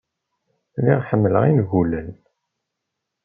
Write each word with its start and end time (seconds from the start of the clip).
Lliɣ 0.79 0.99
ḥemmleɣ 1.09 1.43
ingulen. 1.45 2.09